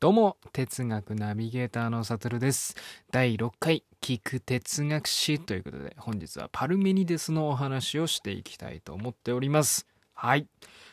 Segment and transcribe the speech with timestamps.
[0.00, 2.74] どうも、哲学ナビゲーターのサトルです。
[3.12, 9.86] 第6回、聞く哲学史ということで、本日はパルメニデスのお話をしていきたいと思っております。
[10.14, 10.46] はい。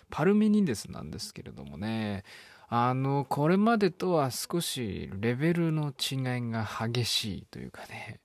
[0.10, 2.26] パルメニデスなんですけれどもね、
[2.68, 8.20] あの、これまでとは少しレベルの違いが激しいというかね、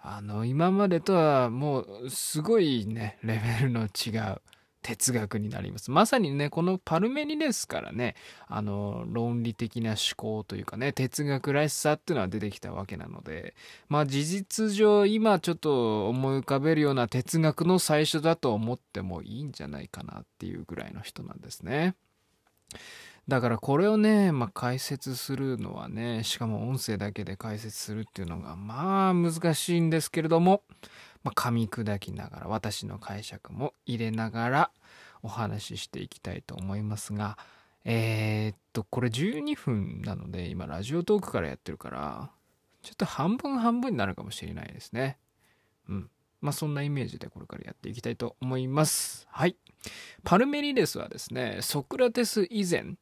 [0.00, 4.40] あの、今までとはもうすごいね、レベルの違う
[4.84, 5.90] 哲学になります。
[5.90, 8.14] まさにね、このパルメニデスからね、
[8.46, 13.54] あの、論理的な思考というかね、哲学らしさっていうのは出てきたわけなので、
[13.88, 21.94] まあ事実上今ちょっと思い浮かべるような哲学の最初だと思ってもいいんじゃないかなっていうぐらいの人なんですね。
[23.26, 30.62] だからこれをね、まあ、解説するのはね、しかも音声だけで解説するっていうのがまあ難しいんですけれども、
[31.24, 34.70] まあ、噛み砕きながら私の解釈も入れながら
[35.22, 37.38] お話ししていきたいと思いますが、
[37.84, 42.30] えー、っと、これ12分なので今ラジオトークからやってるから、
[42.82, 45.18] ちょっと半分半分になるかもしれないですね。
[45.88, 46.10] うん。
[46.42, 49.26] まあそんなイメージでこれからやっていきたいと思います。
[49.30, 49.56] はい。
[50.22, 52.96] パルメニデスはですね、ソクラテス以前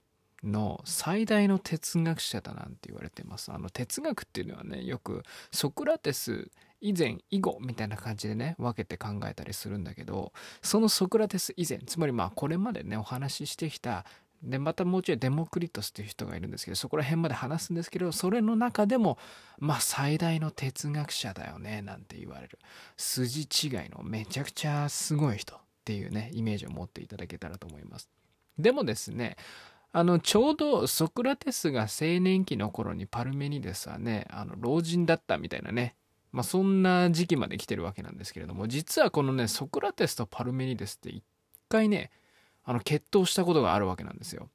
[0.44, 3.50] の最大の哲学者だなんて言われてます。
[3.52, 6.50] あの哲学っていうのはね、よくソクラテス
[6.82, 14.04] 以前以後みたいな感じでね分けて考えたりするんだけどそのソクラテス以前つまりまあこれまでねお話ししてきた
[14.42, 19.16] でまたもうちょいデモクリトスっていう人がいるんですけどそこら辺まで話すんですけどそれの中でも
[19.58, 22.58] まあ最大の哲学者だよねなんて言われる。
[22.96, 28.10] 筋違いのめちゃくちゃすごい人っていうねイメージを持っていただけたらと思います。
[28.58, 29.36] でもですね
[29.92, 35.94] あのちょうどソクラテスが青年期の頃にパルメニデスはねあの老人だったみたいなね
[36.32, 41.22] まあ、そんな時期まで来てるわけなんですけれども実はこのねソクラテスとパルメニデスって一
[41.68, 42.10] 回ね
[42.64, 44.48] あの決闘したことがあるわけなんですよ。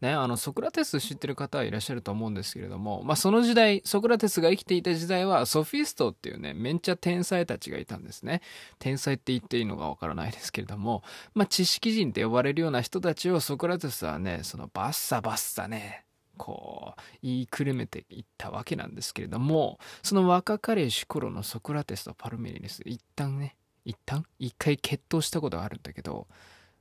[0.00, 8.42] ね、あのソクラテス知ってる方はいらっしゃると思うんですけれども、まあ、その時代ソクラテスが生きていた時代はソフィストっていうねめんちゃ天才たちがいたんですね
[8.78, 11.02] 天才って言っていいのかわからないですけれども、
[11.34, 16.05] まあ、知識人って呼ばれるような人たちをソクラテスはねそのバッサバッサね
[16.36, 26.26] こう言いくるめていったわけなんですけれどもその若かりし頃のソクラテスとパルメニデス一旦ね一旦一回決闘したことがあるんだけど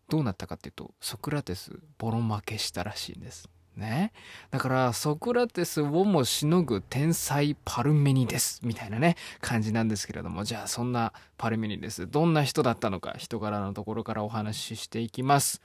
[0.09, 3.49] どうなったかっていうとソクラテスボロ負けしたらしいんです。
[3.75, 4.11] ね。
[4.51, 15.61] だからソクラテスをもしのぐ天才パルメニデスみたいなね感じなんですけれどもじゃあそんなパルメニデスどんな人だったのか人柄のところからお話ししていきます。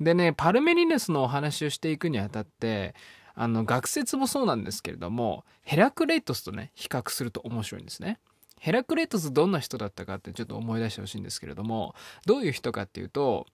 [0.00, 2.94] でねパルメニデスのお話をしていくにあたって
[3.34, 8.18] あの学説もそうなんですけれどもヘラクレイトスとね比較すると面白いんですね。
[8.60, 11.94] ヘラクレイトスどんな人だったかってちょっと思い出してほしいんですけれども
[12.24, 13.46] どういう人かっていうと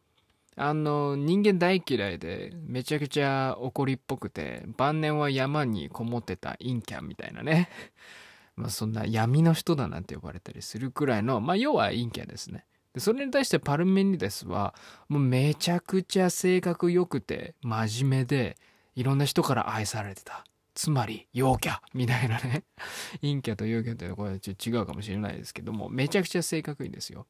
[0.56, 7.68] あの人間大嫌いでめちゃくちゃ怒りっぽくて晩年は山にこもってた陰キャンみたいなね
[8.56, 12.66] まあそんな闇の人だなんて呼ばれたりするくらいのまあ要は陰キャンですね。
[12.92, 14.74] でそれに対してパルメニデスは
[15.08, 18.56] もうめちゃくちゃ性格良くて真面目で
[19.00, 20.44] いろんな人から愛されてた。
[20.74, 22.64] つまり、陽キャみたいなね。
[23.22, 27.26] 陰キャと陽キャってこれちょっと違うかもしれないですけども、めちゃくちゃ性格いいんですよ。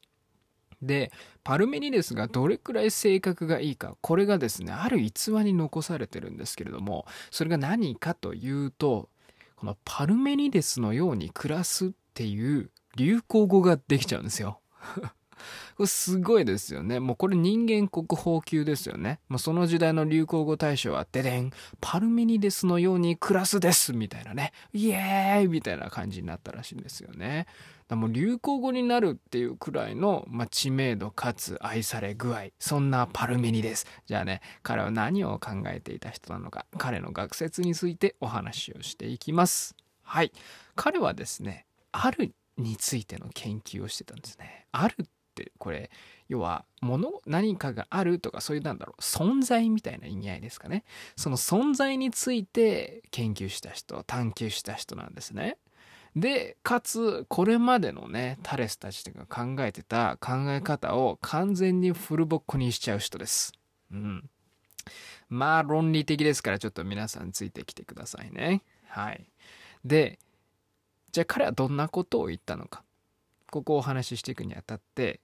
[0.81, 1.13] で、
[1.45, 9.09] パルメニデスがどれくらい性格がいいか、これがですね、ある逸話に残されてるんですけれども、それが何かというと、
[9.55, 14.59] このパルメニデスのように暮らすっていう流行語ができちゃうんですよ。
[15.75, 16.99] これすごいですよね。
[16.99, 19.19] もうこれ人間国宝級ですよね。
[19.29, 24.51] もうその時代の流行語大賞は、ででん、パルメニデスのように暮らすですみたいなね。
[24.73, 27.47] イエーイみたいな感じになったらしいんですよね。
[27.87, 32.45] だもう流行語になるっていうくらいの、まあ、知名度かつ愛され具合。
[32.57, 33.85] そんなパルメニデス。
[34.05, 39.75] じゃあね、彼は何を考えていた人なのか、彼の学説についてお話をしていきます。
[40.03, 40.31] はい。
[40.75, 44.67] 彼はですね、あるについての研究をしてたんですね。
[44.71, 45.09] あるって
[45.57, 45.89] これ
[46.29, 50.83] 要は物何かがあるとかそういうなんだろう存在みたいな意味合いですかね。
[51.15, 55.57] その存在について研究した人探求した人なんですね。
[56.15, 63.53] でかつこれまでのねタレスたちが考えてた考え方を完全にフルボッコにしちゃう人です。
[63.91, 64.29] うん。
[65.29, 68.61] まあ論理的ですからちょっと皆さんついてきてくださいね。
[68.87, 69.25] はい。
[69.85, 70.19] で
[71.11, 72.83] じゃあ彼はどんなことを言ったのか。
[73.49, 75.19] ここをお話ししていくにあたって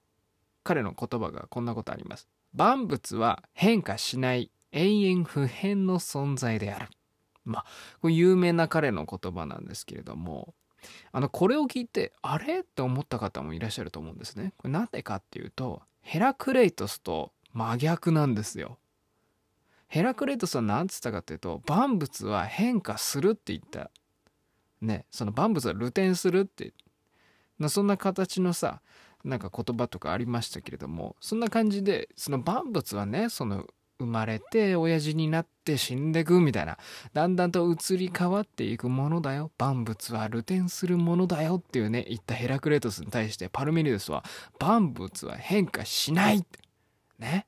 [0.68, 2.28] 彼の言葉がこんなことあります。
[2.52, 6.88] 万物は変化しない永遠不変の存在である。
[7.46, 7.64] まあ、
[8.02, 10.52] これ有名な彼の言葉なんですけれども、
[11.12, 12.58] あの、これを聞いて、あれ？
[12.58, 14.52] って思った方もいらっしゃると思うんですね。
[14.58, 18.78] これなんでかっていうと、ヘラクレイトスと真逆なんですよ。
[19.88, 23.90] ヘラクレイトスは何つったかっていうと万物は変化するって言った
[24.82, 26.74] ねその万物は流転するって
[27.68, 28.82] そんな形のさ
[29.24, 33.66] なんか言葉とかありましたけれどもそんな感じでその万物はねその
[34.00, 36.78] 生まれて親父になって死んでくみたいな
[37.14, 39.50] だんだんと移り変わっていくものだよ。
[39.58, 44.24] 万物は流転するものだよっていうね言ったヘラクレトスに対してパルメニデスは
[44.60, 46.60] 万物は変化しないって。
[47.18, 47.46] ね。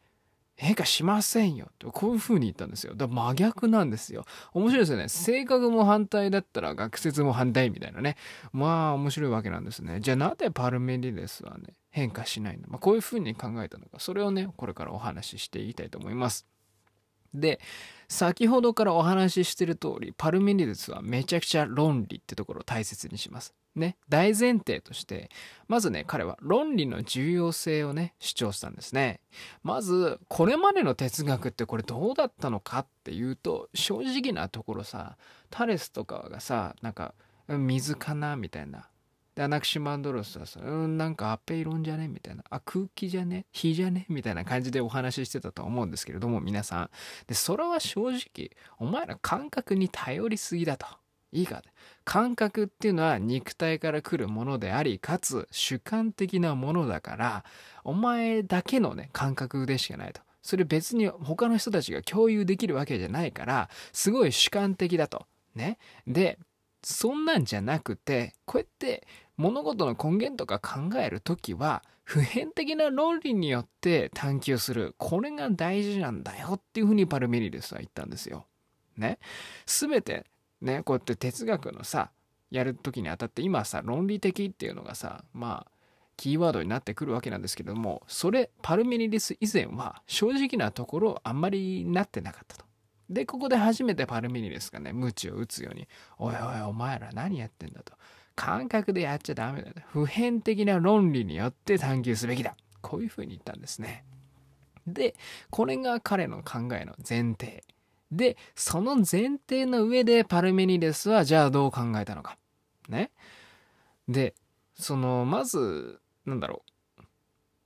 [0.61, 1.69] 変化しませんよ。
[1.79, 2.93] とこういう風に言ったんですよ。
[2.95, 4.27] だから真逆なんですよ。
[4.53, 5.09] 面白いですよね。
[5.09, 8.19] 性格も反対だったら学説も反対みたいなね。
[8.53, 10.01] まあ面白いわけなんですね。
[10.01, 14.01] じゃあなぜパルメニデスはね変化しないの、まあ、こういう風に考えたのか。
[14.01, 16.47] それをねこれからお話ししていきたいと思います。
[17.33, 17.59] で
[18.09, 23.55] 先ほどからお話ししてる通りパルメニデスはめちゃくちゃ論理ってところを大切にします。
[23.77, 25.31] ね大前提として
[25.69, 29.21] まずね彼は論理の重要性をね主張したんですね
[29.63, 35.17] まずこれまでの哲学ってこれどうだったのかっていうと正直なところさ
[35.51, 37.15] タレスとかがさなんか
[37.49, 38.89] 水かなみたいな
[39.35, 42.45] で、アナクシマンドロスはさ、うん、なんかアペイロンじゃねみたいな。
[42.51, 43.47] あ、空気じゃね？
[43.53, 46.91] 火じゃねみたいな感じでお話ししてたと思うんですけれども、皆さん。
[47.27, 50.87] で、それは正直、お前ら感覚に頼りすぎだと。
[51.33, 51.63] いいか
[52.05, 57.45] 感覚っていうのは肉体から来るものであり、かつ主観的なものだから、
[57.85, 60.21] お前だけのね、感覚でしかないと。
[60.43, 65.27] それ別に他の人たちが共有できるわけじゃないから、すごい主観的だと。
[65.55, 65.79] ね。
[66.07, 66.39] で、
[66.83, 69.07] そんなんじゃなくてこうやって
[69.37, 78.47] 物事の根源とか考える時は普遍的な論理によって探求するこれが大事なんだよっていうふうにパルメニデスは言ったんですよ。
[78.97, 79.19] ね。
[79.67, 80.27] 全て
[80.61, 82.11] ねこうやって哲学のさ
[82.51, 85.71] やる時にあたって今さ論理的っていうのがさまあ
[86.17, 92.71] キーワードになってくるわけなんですけどもそれパルメニデス以前は正直なところあんまりなってなかったと。
[93.11, 97.93] で、ここで初めてパルミニデスがね、鞭を打つように、おいおい、お前ら何やってんだと。
[98.37, 99.81] 感覚でやっちゃダメだと。
[99.89, 102.57] 普遍的な論理によって探求すべきだ。
[102.81, 104.05] こういうふうに言ったんですね。
[104.87, 105.17] で、
[105.51, 107.65] これが彼の考えの前提。
[108.13, 112.37] で、その前提の上でパルメニデスはじゃあどう考えたのか。
[112.89, 113.11] ね。
[114.09, 114.35] で、
[114.75, 116.71] その、まず、なんだろう。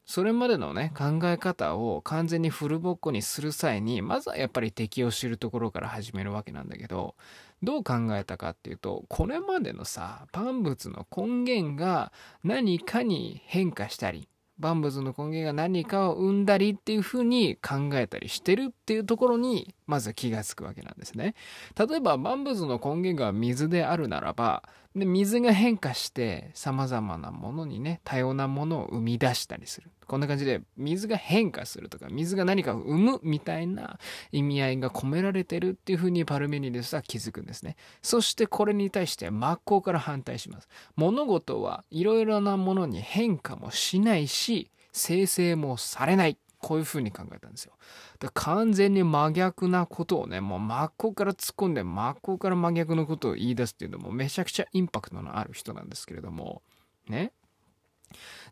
[0.06, 7.14] それまでのね考え方を完全にフルボッコにする際にまずはやっぱり敵を知るところから始めるわけなんだけど
[7.62, 12.12] どう考えたかっていうとこれまでのさ万物の根源が
[12.42, 14.28] 何かに変化したり
[14.58, 21.34] 万物の根源が何かを生んだりっていうふうに考えたりしてるっていうところにまず気がつくわけなんですね。
[21.76, 24.62] 例えば万物の根源が水であるならば
[24.94, 33.98] で水が変化して様々なものにね多様なものを生み出したりするこんな感じで水が変化するとか水が何かを生むみたいな
[34.32, 47.74] 意味合いが込められてるっていうふうにパルメニデスは気づくんですねそしてこれに対して真っ向から反対します物事はいろいろなものに変化もしないし生成もされないこういうふうに考えたんですよ。
[48.20, 56.62] で完全に真逆なことをね、もう真っ向から突っ込んで真っ向から真逆のことを言い出すっていうのもめちゃくちゃインパクトのある人なんですけれども、
[57.06, 57.32] ね。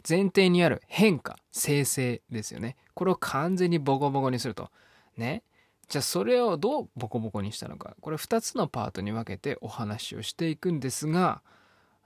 [0.09, 2.77] 前提にある変化、生成ですよね。
[2.95, 4.71] これを完全にボコボコにすると。
[5.17, 5.43] ね。
[5.89, 7.97] じゃあそれをどうボコボコにしたのか。
[8.01, 11.43] これ2つのパートに分けてお話をしていくんですが、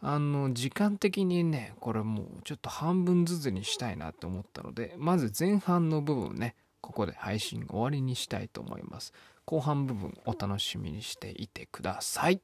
[0.01, 9.13] あの時間的にねこれもうちょっと半分ずつにしたいなと思ったのでまず前半の部分ねここで配信終わりにしたいと思います
[9.45, 12.41] 後半部分お楽しみにしていてください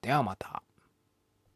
[0.00, 0.62] ではまた